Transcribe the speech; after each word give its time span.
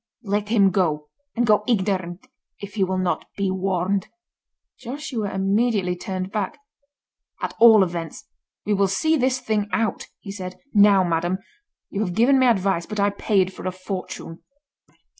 Let 0.23 0.49
him 0.49 0.71
go—and 0.71 1.45
go 1.45 1.63
ignorant, 1.67 2.25
if 2.59 2.73
he 2.73 2.83
will 2.83 2.97
not 2.97 3.25
be 3.37 3.51
warned." 3.51 4.07
Joshua 4.79 5.31
immediately 5.31 5.95
turned 5.95 6.31
back. 6.31 6.57
"At 7.39 7.53
all 7.59 7.83
events, 7.83 8.25
we 8.65 8.73
will 8.73 8.87
see 8.87 9.15
this 9.15 9.39
thing 9.39 9.69
out," 9.71 10.07
he 10.19 10.31
said. 10.31 10.55
"Now, 10.73 11.03
madam, 11.03 11.37
you 11.91 11.99
have 11.99 12.15
given 12.15 12.39
me 12.39 12.47
advice, 12.47 12.87
but 12.87 12.99
I 12.99 13.11
paid 13.11 13.53
for 13.53 13.67
a 13.67 13.71
fortune." 13.71 14.41